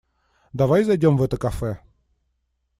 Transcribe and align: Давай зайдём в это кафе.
Давай 0.51 0.83
зайдём 0.83 1.15
в 1.15 1.21
это 1.21 1.37
кафе. 1.37 1.77